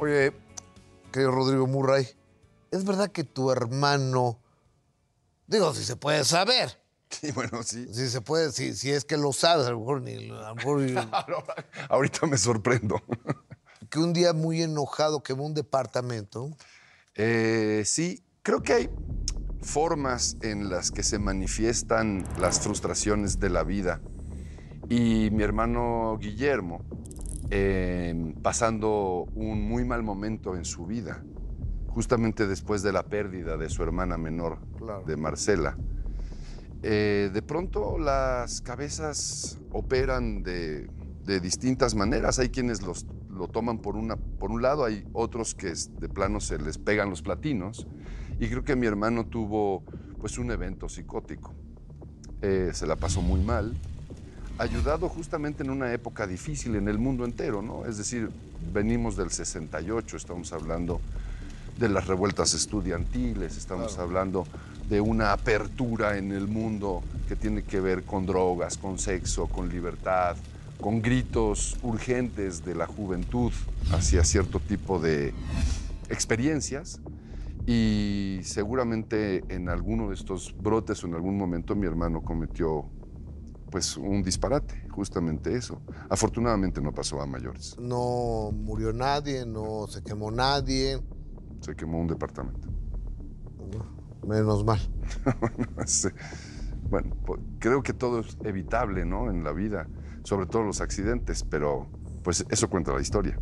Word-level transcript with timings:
Oye, 0.00 0.32
querido 1.12 1.30
Rodrigo 1.30 1.66
Murray, 1.66 2.06
¿es 2.70 2.84
verdad 2.84 3.10
que 3.10 3.22
tu 3.24 3.50
hermano, 3.50 4.38
digo, 5.46 5.74
si 5.74 5.84
se 5.84 5.96
puede 5.96 6.24
saber, 6.24 6.78
Sí, 7.10 7.32
bueno, 7.32 7.62
sí. 7.64 7.86
si 7.92 8.08
se 8.08 8.20
puede, 8.20 8.52
si, 8.52 8.74
si 8.74 8.90
es 8.92 9.04
que 9.04 9.16
lo 9.16 9.32
sabes, 9.32 9.66
a 9.66 9.72
lo 9.72 9.80
mejor 9.80 10.00
ni, 10.02 10.14
a 10.30 10.44
lo 10.48 10.54
mejor 10.54 10.80
Ahorita 11.90 12.26
me 12.26 12.38
sorprendo. 12.38 13.02
que 13.90 13.98
un 13.98 14.12
día 14.12 14.32
muy 14.32 14.62
enojado 14.62 15.22
quemó 15.22 15.44
un 15.44 15.54
departamento. 15.54 16.56
Eh, 17.16 17.82
sí, 17.84 18.22
creo 18.42 18.62
que 18.62 18.72
hay 18.72 18.90
formas 19.60 20.36
en 20.40 20.70
las 20.70 20.90
que 20.92 21.02
se 21.02 21.18
manifiestan 21.18 22.24
las 22.38 22.60
frustraciones 22.60 23.38
de 23.40 23.50
la 23.50 23.64
vida. 23.64 24.00
Y 24.88 25.30
mi 25.32 25.42
hermano 25.42 26.16
Guillermo, 26.20 26.84
eh, 27.50 28.34
pasando 28.42 29.26
un 29.34 29.62
muy 29.68 29.84
mal 29.84 30.02
momento 30.02 30.56
en 30.56 30.64
su 30.64 30.86
vida, 30.86 31.22
justamente 31.88 32.46
después 32.46 32.82
de 32.82 32.92
la 32.92 33.02
pérdida 33.04 33.56
de 33.56 33.68
su 33.68 33.82
hermana 33.82 34.16
menor, 34.16 34.58
Claro. 34.78 35.04
de 35.06 35.16
Marcela, 35.16 35.76
eh, 36.82 37.30
de 37.32 37.42
pronto 37.42 37.98
las 37.98 38.60
cabezas 38.62 39.58
operan 39.70 40.42
de, 40.42 40.88
de 41.24 41.40
distintas 41.40 41.94
maneras. 41.94 42.38
Hay 42.38 42.48
quienes 42.48 42.82
los, 42.82 43.06
lo 43.28 43.48
toman 43.48 43.78
por, 43.78 43.96
una, 43.96 44.16
por 44.16 44.50
un 44.50 44.62
lado, 44.62 44.84
hay 44.84 45.04
otros 45.12 45.54
que 45.54 45.72
de 46.00 46.08
plano 46.08 46.40
se 46.40 46.58
les 46.58 46.78
pegan 46.78 47.10
los 47.10 47.20
platinos. 47.22 47.86
Y 48.38 48.48
creo 48.48 48.64
que 48.64 48.76
mi 48.76 48.86
hermano 48.86 49.26
tuvo 49.26 49.84
pues 50.18 50.38
un 50.38 50.50
evento 50.50 50.88
psicótico. 50.88 51.52
Eh, 52.40 52.70
se 52.72 52.86
la 52.86 52.96
pasó 52.96 53.20
muy 53.20 53.40
mal, 53.42 53.76
ayudado 54.60 55.08
justamente 55.08 55.62
en 55.62 55.70
una 55.70 55.92
época 55.92 56.26
difícil 56.26 56.76
en 56.76 56.86
el 56.88 56.98
mundo 56.98 57.24
entero, 57.24 57.62
¿no? 57.62 57.86
Es 57.86 57.96
decir, 57.96 58.30
venimos 58.72 59.16
del 59.16 59.30
68, 59.30 60.18
estamos 60.18 60.52
hablando 60.52 61.00
de 61.78 61.88
las 61.88 62.06
revueltas 62.06 62.52
estudiantiles, 62.52 63.56
estamos 63.56 63.98
hablando 63.98 64.46
de 64.90 65.00
una 65.00 65.32
apertura 65.32 66.18
en 66.18 66.30
el 66.32 66.46
mundo 66.46 67.02
que 67.26 67.36
tiene 67.36 67.62
que 67.62 67.80
ver 67.80 68.02
con 68.02 68.26
drogas, 68.26 68.76
con 68.76 68.98
sexo, 68.98 69.46
con 69.46 69.70
libertad, 69.70 70.36
con 70.78 71.00
gritos 71.00 71.78
urgentes 71.82 72.62
de 72.62 72.74
la 72.74 72.86
juventud 72.86 73.52
hacia 73.92 74.24
cierto 74.24 74.60
tipo 74.60 74.98
de 74.98 75.32
experiencias. 76.10 77.00
Y 77.66 78.40
seguramente 78.42 79.42
en 79.48 79.70
alguno 79.70 80.08
de 80.08 80.16
estos 80.16 80.54
brotes 80.60 81.02
o 81.02 81.06
en 81.06 81.14
algún 81.14 81.38
momento 81.38 81.74
mi 81.74 81.86
hermano 81.86 82.20
cometió 82.20 82.84
pues 83.70 83.96
un 83.96 84.22
disparate, 84.22 84.86
justamente 84.90 85.54
eso. 85.56 85.80
Afortunadamente 86.08 86.80
no 86.80 86.92
pasó 86.92 87.20
a 87.20 87.26
mayores. 87.26 87.76
No 87.78 88.50
murió 88.52 88.92
nadie, 88.92 89.46
no 89.46 89.86
se 89.88 90.02
quemó 90.02 90.30
nadie, 90.30 91.00
Se 91.60 91.74
quemó 91.76 91.98
un 92.00 92.06
departamento. 92.08 92.68
menos 94.26 94.64
mal. 94.64 94.80
Bueno, 96.88 97.14
creo 97.60 97.82
que 97.84 97.92
todo 97.92 98.20
es 98.20 98.36
evitable, 98.44 99.04
¿no? 99.04 99.30
En 99.30 99.44
la 99.44 99.52
vida, 99.52 99.86
sobre 100.24 100.46
todo 100.46 100.62
los 100.64 100.80
accidentes, 100.80 101.44
pero 101.44 101.86
pues 102.24 102.44
eso 102.50 102.68
cuenta 102.68 102.92
la 102.92 103.00
historia. 103.00 103.38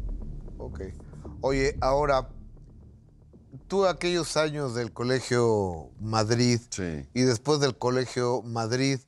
Ok. 0.59 0.81
Oye, 1.41 1.79
ahora, 1.81 2.29
tú 3.67 3.87
aquellos 3.87 4.37
años 4.37 4.75
del 4.75 4.93
Colegio 4.93 5.91
Madrid 5.99 6.61
Sí. 6.71 7.09
y 7.15 7.23
después 7.23 7.59
del 7.61 7.79
Colegio 7.79 8.43
Madrid, 8.43 8.99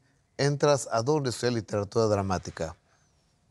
entras 0.45 0.89
a 0.91 1.03
dónde 1.03 1.31
estudiar 1.31 1.53
literatura 1.55 2.07
dramática. 2.07 2.77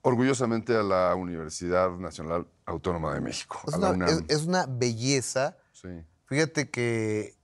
Orgullosamente 0.02 0.76
a 0.76 0.84
la 0.84 1.14
Universidad 1.16 1.92
Nacional 1.92 2.48
Autónoma 2.66 3.14
de 3.14 3.22
México, 3.22 3.60
Es 3.68 3.74
a 3.74 3.78
la 3.78 3.92
una, 3.92 4.06
UNAM. 4.08 4.26
es- 4.30 4.38
es 4.40 4.46
una 4.46 4.66
belleza. 4.68 5.58
Sí. 5.74 5.90
Fíjate 6.26 6.70
que 6.70 7.38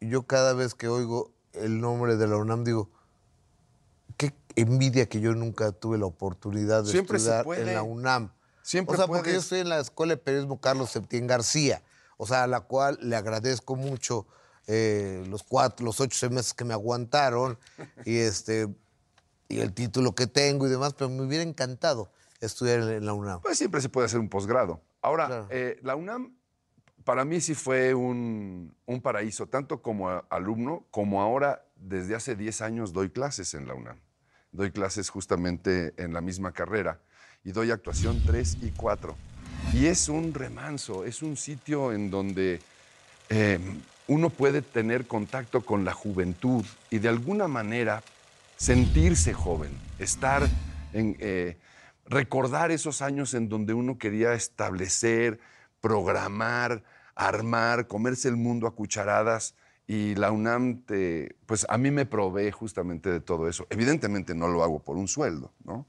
yo 0.00 0.22
cada 0.26 0.52
vez 0.52 0.74
que 0.74 0.88
oigo 0.88 1.32
el 1.52 1.80
nombre 1.80 2.16
de 2.16 2.26
la 2.28 2.36
UNAM 2.36 2.62
digo, 2.64 2.90
qué 4.16 4.34
envidia 4.56 5.08
que 5.08 5.20
yo 5.20 5.34
nunca 5.34 5.72
tuve 5.72 5.98
la 5.98 6.06
oportunidad 6.06 6.84
de 6.84 6.90
Siempre 6.90 7.18
se 7.18 7.24
estudiar 7.26 7.44
puede. 7.44 7.62
en 7.68 7.74
la 7.74 7.82
UNAM. 7.82 8.32
Siempre 8.62 8.94
o 8.94 8.96
sea, 8.98 9.06
porque 9.06 9.32
yo 9.32 9.38
estoy 9.38 9.60
en 9.60 9.68
la 9.70 9.78
Escuela 9.80 10.12
de 10.14 10.18
Periodismo 10.18 10.60
Carlos 10.60 10.90
Septién 10.90 11.26
García, 11.26 11.82
o 12.16 12.26
sea, 12.26 12.44
a 12.44 12.46
la 12.46 12.60
cual 12.60 12.98
le 13.02 13.16
agradezco 13.16 13.76
mucho 13.76 14.26
eh, 14.68 15.24
los 15.28 15.42
cuatro, 15.42 15.84
los 15.84 15.98
ocho 16.00 16.30
meses 16.30 16.54
que 16.54 16.64
me 16.64 16.74
aguantaron 16.74 17.58
y 18.04 18.18
este 18.18 18.68
y 19.48 19.60
el 19.60 19.72
título 19.72 20.14
que 20.14 20.26
tengo 20.26 20.66
y 20.66 20.70
demás, 20.70 20.92
pero 20.94 21.08
me 21.08 21.22
hubiera 21.22 21.42
encantado 21.42 22.12
estudiar 22.40 22.80
en, 22.80 23.06
la 23.06 23.14
UNAM. 23.14 23.40
Pues 23.40 23.56
siempre 23.58 23.80
se 23.80 23.88
puede 23.88 24.04
hacer 24.06 24.20
un 24.20 24.28
posgrado. 24.28 24.82
Ahora, 25.00 25.26
Claro. 25.26 25.46
eh, 25.50 25.78
la 25.82 25.96
UNAM 25.96 26.34
para 27.04 27.24
mí 27.24 27.40
sí 27.40 27.54
fue 27.54 27.94
un, 27.94 28.74
un 28.84 29.00
paraíso, 29.00 29.46
tanto 29.46 29.80
como 29.80 30.10
a- 30.10 30.26
alumno, 30.28 30.84
como 30.90 31.22
ahora 31.22 31.64
desde 31.76 32.14
hace 32.14 32.36
10 32.36 32.60
años 32.60 32.92
doy 32.92 33.08
clases 33.08 33.54
en 33.54 33.66
la 33.66 33.72
UNAM. 33.74 33.98
Doy 34.52 34.70
clases 34.70 35.08
justamente 35.08 35.94
en 35.96 36.12
la 36.12 36.20
misma 36.20 36.52
carrera 36.52 37.00
y 37.42 37.52
doy 37.52 37.70
actuación 37.70 38.22
3 38.26 38.58
y 38.60 38.70
4. 38.72 39.16
Y 39.72 39.86
es 39.86 40.10
un 40.10 40.34
remanso, 40.34 41.04
es 41.06 41.22
un 41.22 41.38
sitio 41.38 41.92
en 41.92 42.10
donde 42.10 42.60
eh, 43.30 43.58
uno 44.08 44.30
puede 44.30 44.62
tener 44.62 45.06
contacto 45.06 45.60
con 45.60 45.84
la 45.84 45.92
juventud 45.92 46.64
y 46.90 46.98
de 46.98 47.08
alguna 47.08 47.46
manera 47.46 48.02
sentirse 48.56 49.32
joven, 49.34 49.70
estar 49.98 50.42
en, 50.92 51.16
eh, 51.20 51.56
recordar 52.06 52.70
esos 52.70 53.02
años 53.02 53.34
en 53.34 53.48
donde 53.48 53.74
uno 53.74 53.98
quería 53.98 54.32
establecer, 54.32 55.38
programar, 55.80 56.82
armar, 57.14 57.86
comerse 57.86 58.28
el 58.28 58.36
mundo 58.36 58.66
a 58.66 58.74
cucharadas 58.74 59.54
y 59.86 60.14
la 60.16 60.32
UNAM, 60.32 60.82
te- 60.84 61.36
pues 61.46 61.66
a 61.68 61.78
mí 61.78 61.90
me 61.90 62.04
provee 62.06 62.50
justamente 62.50 63.10
de 63.10 63.20
todo 63.20 63.48
eso. 63.48 63.66
Evidentemente 63.70 64.34
no 64.34 64.48
lo 64.48 64.62
hago 64.62 64.80
por 64.80 64.96
un 64.96 65.08
sueldo, 65.08 65.52
¿no? 65.64 65.86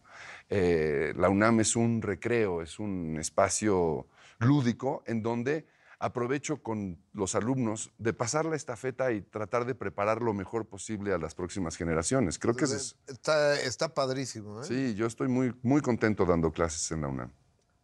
Eh, 0.50 1.14
la 1.18 1.30
UNAM 1.30 1.60
es 1.62 1.76
un 1.76 2.02
recreo, 2.02 2.62
es 2.62 2.80
un 2.80 3.18
espacio 3.20 4.08
lúdico 4.40 5.04
en 5.06 5.22
donde 5.22 5.66
aprovecho 6.00 6.64
con 6.64 6.98
los 7.14 7.36
alumnos 7.36 7.92
de 7.98 8.14
pasar 8.14 8.46
la 8.46 8.56
estafeta 8.56 9.12
y 9.12 9.22
tratar 9.22 9.66
de 9.66 9.76
preparar 9.76 10.22
lo 10.22 10.34
mejor 10.34 10.66
posible 10.66 11.14
a 11.14 11.18
las 11.18 11.36
próximas 11.36 11.76
generaciones. 11.76 12.40
Creo 12.40 12.56
que 12.56 12.66
es... 12.66 12.96
Está, 13.08 13.60
está 13.60 13.94
padrísimo. 13.94 14.62
¿eh? 14.62 14.66
Sí, 14.66 14.96
yo 14.96 15.06
estoy 15.06 15.28
muy, 15.28 15.54
muy 15.62 15.82
contento 15.82 16.26
dando 16.26 16.52
clases 16.52 16.90
en 16.92 17.02
la 17.02 17.10
UNAM. 17.10 17.34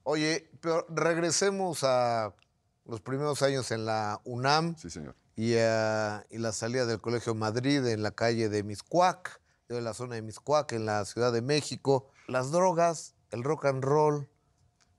Oye, 0.03 0.49
pero 0.61 0.85
regresemos 0.89 1.83
a 1.83 2.33
los 2.85 3.01
primeros 3.01 3.41
años 3.41 3.69
en 3.71 3.85
la 3.85 4.21
UNAM 4.23 4.75
Sí, 4.77 4.89
señor. 4.89 5.15
y, 5.35 5.55
a- 5.57 6.25
y 6.29 6.37
la 6.37 6.51
salida 6.53 6.85
del 6.85 7.01
Colegio 7.01 7.35
Madrid 7.35 7.85
en 7.85 8.01
la 8.03 8.11
calle 8.11 8.47
de 8.47 8.63
Miscuac, 8.63 9.41
de 9.67 9.81
la 9.81 9.93
zona 9.93 10.15
de 10.15 10.21
Miscuac, 10.21 10.71
en 10.73 10.85
la 10.85 11.03
Ciudad 11.05 11.33
de 11.33 11.41
México. 11.41 12.07
Las 12.27 12.51
drogas, 12.51 13.15
el 13.31 13.43
rock 13.43 13.65
and 13.65 13.83
roll, 13.83 14.29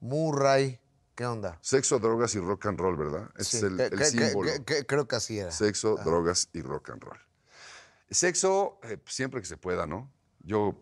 Murray, 0.01 0.81
¿qué 1.17 1.27
onda? 1.27 1.59
Sexo, 1.63 1.99
drogas 1.99 2.35
y 2.37 2.39
rock 2.39 2.67
and 2.67 2.79
roll, 2.79 2.97
¿verdad? 2.97 3.31
Ese 3.37 3.59
Sí, 3.59 3.67
es 3.67 3.93
el, 3.93 4.05
símbolo. 4.05 4.51
creo 4.87 5.09
que 5.09 5.17
así 5.17 5.39
era. 5.39 5.51
Sexo, 5.51 5.97
drogas 6.05 6.49
y 6.53 6.61
rock 6.63 6.91
and 6.91 7.03
roll. 7.03 7.19
Sexo, 8.11 8.79
eh, 8.85 8.99
siempre 9.07 9.41
que 9.41 9.47
se 9.47 9.57
pueda, 9.57 9.87
¿no? 9.87 10.13
Yo... 10.41 10.81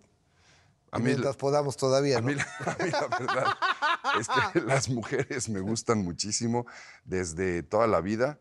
A 0.90 0.98
mí, 0.98 1.06
Mientras 1.06 1.36
podamos 1.36 1.76
todavía, 1.76 2.18
a 2.18 2.20
¿no? 2.20 2.28
mí 2.28 2.34
a 2.34 2.76
mí 2.84 2.90
la 2.90 3.08
verdad 3.08 3.56
es 4.20 4.28
que 4.28 4.60
las 4.64 4.88
mujeres 4.88 5.48
me 5.48 5.58
gustan 5.58 5.98
muchísimo 6.04 6.66
desde 7.04 7.64
toda 7.64 7.88
la 7.88 8.00
vida. 8.00 8.38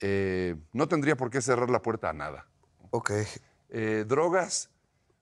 Eh, 0.00 0.56
no 0.72 0.88
tendría 0.88 1.16
por 1.18 1.28
qué 1.28 1.42
cerrar 1.42 1.68
la 1.68 1.82
puerta 1.82 2.08
a 2.08 2.12
nada. 2.14 2.46
Ok. 2.90 3.10
Eh, 3.68 4.06
drogas, 4.08 4.70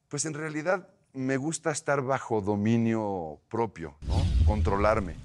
pues 0.09 0.25
en 0.25 0.35
realidad 0.35 0.89
me 1.13 1.37
gusta 1.37 1.73
estar 1.73 2.01
bajo 2.03 2.41
dominio 2.41 3.41
propio, 3.49 3.97
¿no? 4.03 4.15
controlarme. 4.47 5.17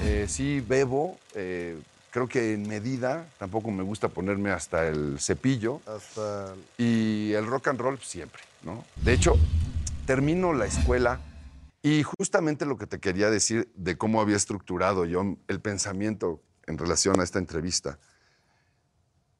Eh, 0.00 0.26
sí 0.28 0.60
bebo, 0.60 1.18
eh, 1.34 1.78
creo 2.10 2.28
que 2.28 2.54
en 2.54 2.68
medida, 2.68 3.26
tampoco 3.38 3.70
me 3.70 3.82
gusta 3.82 4.08
ponerme 4.08 4.50
hasta 4.50 4.86
el 4.86 5.18
cepillo 5.18 5.80
Hasta 5.86 6.54
y 6.76 7.32
el 7.32 7.46
rock 7.46 7.68
and 7.68 7.80
roll 7.80 7.98
siempre, 7.98 8.42
¿no? 8.62 8.84
De 9.04 9.12
hecho, 9.12 9.34
termino 10.06 10.52
la 10.52 10.66
escuela 10.66 11.20
y 11.82 12.02
justamente 12.04 12.64
lo 12.64 12.76
que 12.78 12.86
te 12.86 12.98
quería 13.00 13.30
decir 13.30 13.70
de 13.74 13.96
cómo 13.98 14.20
había 14.20 14.36
estructurado 14.36 15.04
yo 15.04 15.36
el 15.48 15.60
pensamiento 15.60 16.40
en 16.66 16.78
relación 16.78 17.18
a 17.20 17.24
esta 17.24 17.38
entrevista. 17.38 17.98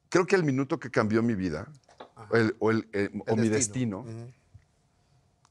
Creo 0.09 0.25
que 0.25 0.35
el 0.35 0.43
minuto 0.43 0.79
que 0.79 0.89
cambió 0.89 1.21
mi 1.21 1.35
vida, 1.35 1.67
o, 2.31 2.35
el- 2.35 2.55
o 2.59 2.71
el- 2.71 2.87
eh, 2.93 3.09
o 3.27 3.35
mi 3.37 3.47
destino, 3.49 4.05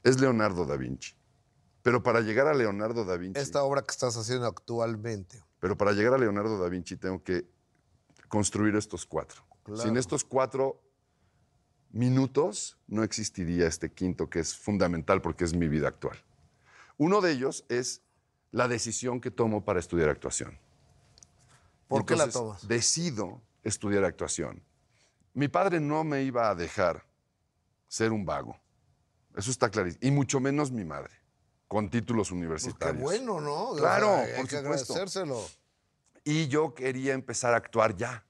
es 0.04 0.20
Leonardo 0.20 0.66
da 0.66 0.76
Vinci. 0.76 1.12
Pero 1.82 2.02
para 2.02 2.20
llegar 2.20 2.46
a 2.48 2.54
Leonardo 2.54 3.04
da 3.04 3.16
Vinci, 3.16 3.40
Esta 3.40 3.62
obra 3.62 3.82
que 3.82 3.92
estás 3.92 4.16
haciendo 4.16 4.46
actualmente. 4.46 5.42
pero 5.60 5.76
para 5.76 5.92
llegar 5.92 6.14
a 6.14 6.18
Leonardo 6.18 6.58
da 6.58 6.68
Vinci 6.68 6.96
tengo 6.96 7.22
que 7.22 7.44
construir 8.28 8.74
estos 8.76 9.06
cuatro. 9.06 9.42
Claro. 9.62 9.80
Sin 9.80 9.96
estos 9.96 10.24
cuatro 10.24 10.80
minutos 11.90 12.78
no 12.86 13.02
existiría 13.02 13.66
este 13.66 13.90
quinto 13.90 14.28
que 14.28 14.40
es 14.40 14.56
fundamental 14.56 15.20
porque 15.22 15.44
es 15.44 15.54
mi 15.54 15.68
vida 15.68 15.88
actual. 15.88 16.18
Uno 16.96 17.20
de 17.20 17.32
ellos 17.32 17.64
es 17.68 18.02
la 18.50 18.68
decisión 18.68 19.20
que 19.20 19.30
tomo 19.30 19.64
para 19.64 19.78
estudiar 19.78 20.08
actuación. 20.08 20.58
¿Por 21.86 22.04
qué 22.04 22.16
la 22.16 22.28
tomas? 22.28 22.66
Decido 22.66 23.40
estudiar 23.62 24.04
actuación. 24.04 24.62
Mi 25.32 25.48
padre 25.48 25.80
no 25.80 26.04
me 26.04 26.22
iba 26.22 26.50
a 26.50 26.54
dejar 26.54 27.04
ser 27.86 28.12
un 28.12 28.24
vago. 28.24 28.58
Eso 29.36 29.50
está 29.50 29.70
clarísimo. 29.70 30.00
Y 30.02 30.10
mucho 30.10 30.40
menos 30.40 30.70
mi 30.72 30.84
madre, 30.84 31.14
con 31.68 31.90
títulos 31.90 32.28
Pues 32.28 32.32
qué 32.32 32.38
universitarios. 32.46 33.02
bueno, 33.02 33.40
¿no? 33.40 33.68
O 33.70 33.76
Claro, 33.76 34.06
sea, 34.06 34.22
hay 34.24 34.32
por 34.36 34.48
que 34.48 34.56
supuesto. 34.56 34.92
agradecérselo. 34.94 35.46
Y 36.24 36.48
yo 36.48 36.74
quería 36.74 37.12
empezar 37.14 37.54
a 37.54 37.58
actuar 37.58 37.96
ya. 37.96 38.24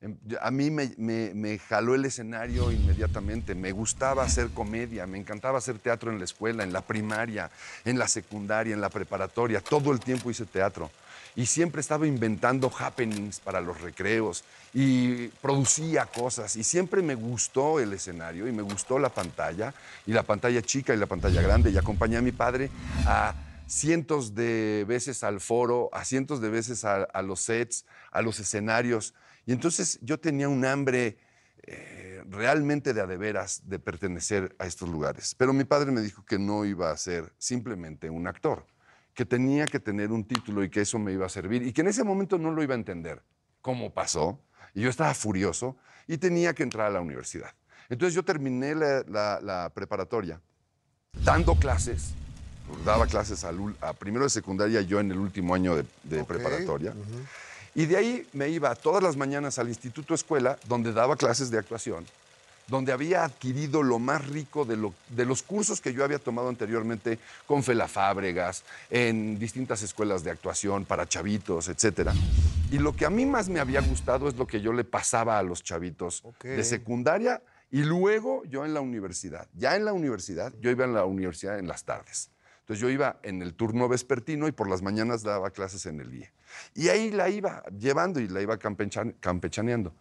Em, 0.00 0.16
A 0.40 0.50
mí 0.50 0.70
me, 0.70 0.92
me- 0.96 1.32
me 1.34 1.58
jaló 1.58 1.94
el 1.94 2.04
escenario 2.04 2.72
inmediatamente. 2.72 3.54
Me 3.54 3.70
gustaba 3.72 4.24
hacer 4.24 4.48
comedia, 4.50 5.06
me 5.06 5.18
encantaba 5.18 5.58
hacer 5.58 5.78
teatro 5.78 6.10
en 6.10 6.18
la 6.18 6.24
escuela, 6.24 6.64
en 6.64 6.72
la 6.72 6.80
primaria, 6.80 7.50
en 7.84 7.98
la 7.98 8.08
secundaria, 8.08 8.74
en 8.74 8.80
la 8.80 8.88
preparatoria. 8.88 9.60
Todo 9.60 9.92
el 9.92 10.00
tiempo 10.00 10.30
hice 10.30 10.46
teatro. 10.46 10.90
Y 11.36 11.46
siempre 11.46 11.80
estaba 11.80 12.06
inventando 12.06 12.70
happenings 12.76 13.40
para 13.40 13.60
los 13.60 13.80
recreos 13.80 14.44
y 14.74 15.28
producía 15.28 16.06
cosas. 16.06 16.56
Y 16.56 16.64
siempre 16.64 17.02
me 17.02 17.14
gustó 17.14 17.80
el 17.80 17.92
escenario 17.92 18.48
y 18.48 18.52
me 18.52 18.62
gustó 18.62 18.98
la 18.98 19.08
pantalla, 19.08 19.74
y 20.06 20.12
la 20.12 20.22
pantalla 20.22 20.62
chica 20.62 20.94
y 20.94 20.96
la 20.96 21.06
pantalla 21.06 21.42
grande. 21.42 21.70
Y 21.70 21.78
acompañé 21.78 22.16
a 22.16 22.22
mi 22.22 22.32
padre 22.32 22.70
a 23.06 23.34
cientos 23.70 24.34
de 24.34 24.84
veces 24.86 25.22
al 25.22 25.40
foro, 25.40 25.88
a 25.92 26.04
cientos 26.04 26.40
de 26.40 26.50
veces 26.50 26.84
a, 26.84 27.22
los 27.22 27.40
sets, 27.40 27.86
a 28.10 28.20
los 28.20 28.40
escenarios. 28.40 29.14
Y 29.46 29.52
entonces 29.52 29.98
yo 30.02 30.18
tenía 30.18 30.48
un 30.48 30.64
hambre 30.64 31.18
eh, 31.62 32.22
realmente 32.28 32.92
de 32.92 33.00
a 33.00 33.06
de 33.06 33.16
veras 33.16 33.62
de 33.68 33.78
pertenecer 33.78 34.54
a 34.58 34.66
estos 34.66 34.88
lugares. 34.88 35.34
Pero 35.36 35.52
mi 35.52 35.64
padre 35.64 35.92
me 35.92 36.00
dijo 36.00 36.24
que 36.24 36.38
no 36.38 36.64
iba 36.64 36.90
a 36.90 36.96
ser 36.96 37.32
simplemente 37.38 38.10
un 38.10 38.26
actor, 38.26 38.66
que 39.20 39.26
tenía 39.26 39.66
que 39.66 39.78
tener 39.78 40.12
un 40.12 40.24
título 40.24 40.64
y 40.64 40.70
que 40.70 40.80
eso 40.80 40.98
me 40.98 41.12
iba 41.12 41.26
a 41.26 41.28
servir 41.28 41.62
y 41.62 41.74
que 41.74 41.82
en 41.82 41.88
ese 41.88 42.02
momento 42.04 42.38
no 42.38 42.50
lo 42.52 42.62
iba 42.62 42.72
a 42.72 42.78
entender. 42.78 43.20
¿Cómo 43.60 43.92
pasó? 43.92 44.40
Y 44.72 44.80
yo 44.80 44.88
estaba 44.88 45.12
furioso 45.12 45.76
y 46.06 46.16
tenía 46.16 46.54
que 46.54 46.62
entrar 46.62 46.86
a 46.86 46.90
la 46.90 47.02
universidad. 47.02 47.50
Entonces 47.90 48.14
yo 48.14 48.22
terminé 48.22 48.74
la- 48.74 49.04
la- 49.06 49.38
la 49.42 49.70
preparatoria 49.74 50.40
dando 51.22 51.54
clases, 51.56 52.14
daba 52.86 53.06
clases 53.06 53.44
al 53.44 53.58
ul- 53.58 53.76
a 53.82 53.92
primero 53.92 54.24
de 54.24 54.30
secundaria, 54.30 54.80
yo 54.80 55.00
en 55.00 55.10
el 55.10 55.18
último 55.18 55.54
año 55.54 55.76
de, 55.76 55.84
de 56.04 56.22
Ok, 56.22 56.28
preparatoria. 56.28 56.94
Y 57.74 57.84
de 57.84 57.98
ahí 57.98 58.26
me 58.32 58.48
iba 58.48 58.74
todas 58.74 59.02
las 59.02 59.18
mañanas 59.18 59.58
al 59.58 59.68
Instituto 59.68 60.14
Escuela, 60.14 60.58
donde 60.66 60.94
daba 60.94 61.14
clases 61.16 61.50
de 61.50 61.58
actuación, 61.58 62.06
donde 62.70 62.92
había 62.92 63.24
adquirido 63.24 63.82
lo 63.82 63.98
más 63.98 64.26
rico 64.28 64.64
de, 64.64 64.76
lo- 64.76 64.94
de 65.08 65.26
los 65.26 65.42
cursos 65.42 65.80
que 65.80 65.92
yo 65.92 66.04
había 66.04 66.18
tomado 66.18 66.48
anteriormente 66.48 67.18
con 67.46 67.62
Fela 67.62 67.88
Fábregas, 67.88 68.62
en 68.88 69.38
distintas 69.38 69.82
escuelas 69.82 70.22
de 70.24 70.30
actuación 70.30 70.84
para 70.84 71.06
chavitos, 71.06 71.68
etc. 71.68 72.10
Y 72.70 72.78
lo 72.78 72.94
que 72.94 73.04
a 73.04 73.10
mí 73.10 73.26
más 73.26 73.48
me 73.48 73.60
había 73.60 73.80
gustado 73.80 74.28
es 74.28 74.36
lo 74.36 74.46
que 74.46 74.60
yo 74.60 74.72
le 74.72 74.84
pasaba 74.84 75.38
a 75.38 75.42
los 75.42 75.62
chavitos 75.64 76.22
de 76.48 76.64
secundaria 76.64 77.42
y 77.72 77.82
luego 77.82 78.44
yo 78.44 78.64
en 78.64 78.72
la 78.72 78.80
universidad. 78.80 79.48
Ya 79.58 79.74
en 79.76 79.84
la 79.84 79.92
universidad, 79.92 80.52
yo 80.60 80.70
iba 80.70 80.84
en 80.84 80.94
la 80.94 81.04
universidad 81.04 81.58
en 81.58 81.66
las 81.68 81.84
tardes. 81.84 82.30
Entonces 82.60 82.80
yo 82.82 82.88
iba 82.88 83.16
en 83.24 83.42
el 83.42 83.54
turno 83.54 83.88
vespertino 83.88 84.46
y 84.46 84.52
por 84.52 84.68
las 84.70 84.80
mañanas 84.80 85.24
daba 85.24 85.50
clases 85.50 85.86
en 85.86 86.00
el 86.00 86.14
IE. 86.14 86.30
Y 86.76 86.88
ahí 86.88 87.10
la 87.10 87.28
iba 87.28 87.64
llevando 87.76 88.20
y 88.20 88.28
la 88.28 88.40
iba 88.42 88.56
campechan- 88.60 89.14
campechaneando. 89.18 89.92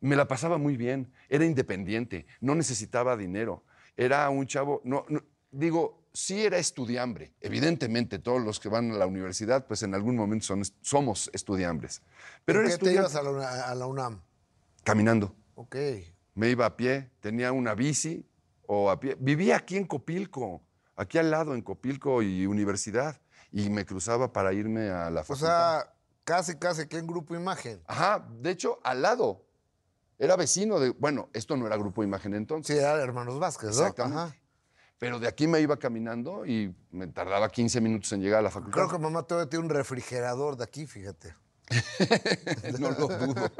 Me 0.00 0.14
la 0.16 0.28
pasaba 0.28 0.58
muy 0.58 0.76
bien, 0.76 1.12
era 1.28 1.44
independiente, 1.44 2.26
no 2.40 2.54
necesitaba 2.54 3.16
dinero, 3.16 3.64
era 3.96 4.28
un 4.30 4.46
chavo, 4.46 4.80
no, 4.84 5.04
no- 5.08 5.22
digo, 5.50 6.04
sí 6.12 6.42
era 6.44 6.58
estudiambre, 6.58 7.34
evidentemente 7.40 8.18
todos 8.18 8.42
los 8.42 8.60
que 8.60 8.68
van 8.68 8.92
a 8.92 8.94
la 8.96 9.06
universidad, 9.06 9.66
pues 9.66 9.82
en 9.82 9.94
algún 9.94 10.14
momento 10.16 10.46
son, 10.46 10.62
somos 10.82 11.30
estudiambres. 11.32 12.02
Pero 12.44 12.60
¿En 12.60 12.66
era 12.66 12.78
qué 12.78 12.84
te 12.84 12.92
ibas 12.94 13.14
a 13.16 13.22
la, 13.22 13.64
a 13.64 13.74
la 13.74 13.86
UNAM? 13.86 14.22
caminando. 14.84 15.34
Ok. 15.54 15.76
Me 16.34 16.48
iba 16.50 16.64
a 16.66 16.76
pie, 16.76 17.10
tenía 17.20 17.50
una 17.52 17.74
bici 17.74 18.24
o 18.66 18.90
a 18.90 19.00
pie. 19.00 19.16
Vivía 19.18 19.56
aquí 19.56 19.76
en 19.76 19.84
Copilco, 19.86 20.62
aquí 20.96 21.18
al 21.18 21.30
lado 21.32 21.54
en 21.54 21.62
Copilco 21.62 22.22
y 22.22 22.46
universidad. 22.46 23.20
Y 23.50 23.68
me 23.70 23.84
cruzaba 23.84 24.32
para 24.32 24.52
irme 24.52 24.90
a 24.90 25.10
la 25.10 25.22
O 25.22 25.24
facultad. 25.24 25.80
sea, 25.82 25.94
casi, 26.24 26.56
casi 26.58 26.86
que 26.86 26.98
en 26.98 27.06
Grupo 27.06 27.34
Imagen. 27.34 27.82
Ajá, 27.86 28.26
de 28.40 28.50
hecho, 28.50 28.78
al 28.84 29.02
lado. 29.02 29.44
Era 30.18 30.36
vecino 30.36 30.80
de. 30.80 30.90
Bueno, 30.90 31.28
esto 31.32 31.56
no 31.56 31.66
era 31.66 31.76
Grupo 31.76 32.02
Imagen 32.02 32.34
entonces. 32.34 32.76
Sí, 32.76 32.82
era 32.82 33.00
Hermanos 33.00 33.38
Vázquez, 33.38 33.70
¿no? 33.70 33.82
Exactamente. 33.82 34.18
Ajá. 34.18 34.36
Pero 34.98 35.20
de 35.20 35.28
aquí 35.28 35.46
me 35.46 35.60
iba 35.60 35.76
caminando 35.76 36.44
y 36.44 36.74
me 36.90 37.06
tardaba 37.06 37.48
15 37.48 37.80
minutos 37.80 38.12
en 38.12 38.20
llegar 38.20 38.40
a 38.40 38.42
la 38.42 38.50
facultad. 38.50 38.74
Creo 38.74 38.88
que 38.88 38.98
mamá 38.98 39.22
todavía 39.22 39.48
tiene 39.48 39.66
un 39.66 39.70
refrigerador 39.70 40.56
de 40.56 40.64
aquí, 40.64 40.86
fíjate. 40.86 41.36
no 42.80 42.90
lo 42.90 43.06
dudo. 43.06 43.50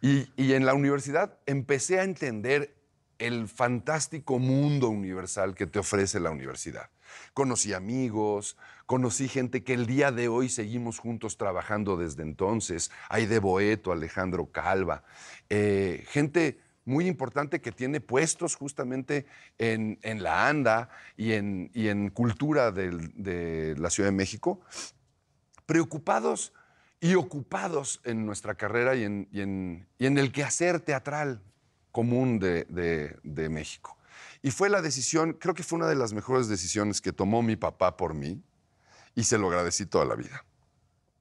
Y, 0.00 0.32
y 0.36 0.54
en 0.54 0.64
la 0.64 0.72
universidad 0.72 1.38
empecé 1.44 2.00
a 2.00 2.04
entender 2.04 2.74
el 3.18 3.48
fantástico 3.48 4.38
mundo 4.38 4.88
universal 4.88 5.54
que 5.54 5.66
te 5.66 5.78
ofrece 5.78 6.20
la 6.20 6.30
universidad. 6.30 6.90
Conocí 7.34 7.72
amigos, 7.72 8.56
conocí 8.86 9.28
gente 9.28 9.62
que 9.62 9.74
el 9.74 9.86
día 9.86 10.12
de 10.12 10.28
hoy 10.28 10.48
seguimos 10.48 10.98
juntos 10.98 11.36
trabajando 11.36 11.96
desde 11.96 12.22
entonces. 12.22 12.90
Aide 13.08 13.38
Boeto, 13.38 13.92
Alejandro 13.92 14.50
Calva, 14.50 15.04
eh, 15.48 16.04
gente 16.08 16.60
muy 16.84 17.06
importante 17.06 17.60
que 17.60 17.72
tiene 17.72 18.00
puestos 18.00 18.56
justamente 18.56 19.26
en, 19.58 19.98
la 20.22 20.48
ANDA 20.48 20.88
y 21.16 21.32
en, 21.32 22.10
cultura 22.10 22.72
de 22.72 23.74
la 23.78 23.90
Ciudad 23.90 24.08
de 24.08 24.16
México 24.16 24.60
preocupados 25.66 26.52
y 27.00 27.14
ocupados 27.14 28.00
en 28.04 28.26
nuestra 28.26 28.54
carrera 28.54 28.94
y 28.94 29.04
en, 29.04 29.86
el 29.98 30.32
quehacer 30.32 30.80
teatral 30.80 31.40
común 31.92 32.38
de 32.38 33.48
México. 33.50 33.96
Y 34.42 34.50
fue 34.50 34.68
la 34.68 34.82
decisión, 34.82 35.34
creo 35.34 35.54
que 35.54 35.62
fue 35.62 35.78
una 35.78 35.86
de 35.88 35.94
las 35.94 36.12
mejores 36.12 36.48
decisiones 36.48 37.00
que 37.00 37.12
tomó 37.12 37.42
mi 37.42 37.56
papá 37.56 37.96
por 37.96 38.12
mí 38.14 38.42
y 39.14 39.24
se 39.24 39.38
lo 39.38 39.48
agradecí 39.48 39.86
toda 39.86 40.04
la 40.04 40.14
vida. 40.16 40.44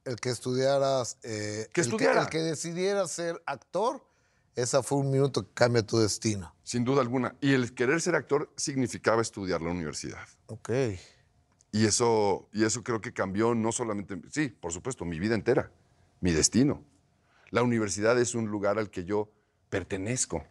El 0.06 0.16
que 0.16 0.30
estudiaras. 0.30 1.18
eh, 1.24 1.68
Que 1.74 1.82
el 1.82 1.88
estudiara. 1.88 2.22
el 2.24 2.30
que 2.30 2.40
decidieras 2.40 3.12
ser 3.12 3.42
actor, 3.46 4.04
esa 4.56 4.82
fue 4.82 4.98
un 4.98 5.12
minuto 5.12 5.44
que 5.48 5.54
cambia 5.54 5.86
tu 5.86 6.00
destino. 6.00 6.56
Sin 6.64 6.84
duda 6.84 7.02
alguna. 7.02 7.36
Y 7.40 7.54
el 7.54 7.76
querer 7.76 8.02
ser 8.02 8.16
actor 8.16 8.52
significaba 8.58 9.22
estudiar 9.22 9.62
la 9.62 9.70
universidad. 9.70 10.28
Ok. 10.48 10.70
Y 11.72 11.86
eso, 11.86 12.50
y 12.52 12.66
eso 12.66 12.84
creo 12.84 13.00
que 13.00 13.14
cambió 13.14 13.54
no 13.54 13.72
solamente, 13.72 14.20
sí, 14.32 14.50
por 14.50 14.74
supuesto, 14.74 15.06
mi 15.06 15.20
vida 15.20 15.36
entera, 15.36 15.72
mi 16.20 16.32
destino. 16.32 16.84
La 17.52 17.62
universidad 17.62 18.20
es 18.20 18.34
un 18.34 18.48
lugar 18.48 18.80
al 18.80 18.90
que 18.90 19.06
yo 19.06 19.30
pertenezco. 19.70 20.44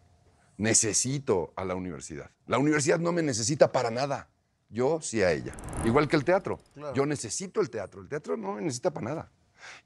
Necesito 0.61 1.53
a 1.55 1.65
la 1.65 1.73
universidad. 1.73 2.29
La 2.45 2.59
universidad 2.59 2.99
no 2.99 3.11
me 3.11 3.23
necesita 3.23 3.71
para 3.71 3.89
nada. 3.89 4.29
Yo 4.69 5.01
sí 5.01 5.23
a 5.23 5.31
ella. 5.31 5.53
Igual 5.85 6.07
que 6.07 6.15
el 6.15 6.23
teatro. 6.23 6.59
Claro. 6.75 6.93
Yo 6.93 7.07
necesito 7.07 7.61
el 7.61 7.71
teatro. 7.71 7.99
El 7.99 8.07
teatro 8.07 8.37
no 8.37 8.53
me 8.53 8.61
necesita 8.61 8.91
para 8.91 9.05
nada. 9.09 9.31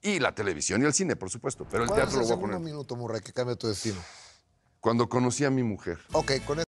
Y 0.01 0.19
la 0.19 0.35
televisión 0.35 0.81
y 0.81 0.85
el 0.85 0.93
cine, 0.93 1.15
por 1.15 1.29
supuesto. 1.29 1.65
Pero 1.71 1.83
el 1.83 1.89
¿Cuál 1.89 2.01
es 2.01 2.05
teatro 2.07 2.21
el 2.21 2.27
lo 2.27 2.35
voy 2.35 2.37
a 2.37 2.41
poner. 2.41 2.59
minuto, 2.59 2.97
Murray, 2.97 3.21
que 3.21 3.31
cambia 3.31 3.55
tu 3.55 3.67
destino? 3.67 3.95
Cuando 4.81 5.07
conocí 5.07 5.45
a 5.45 5.49
mi 5.49 5.63
mujer. 5.63 5.97
Ok, 6.11 6.33
con 6.45 6.59